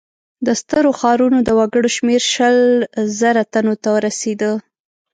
د 0.45 0.47
سترو 0.61 0.91
ښارونو 0.99 1.37
د 1.43 1.49
وګړو 1.59 1.89
شمېر 1.97 2.21
شل 2.33 2.57
زره 3.19 3.41
تنو 3.53 3.73
ته 3.83 3.91
رسېده. 4.05 4.51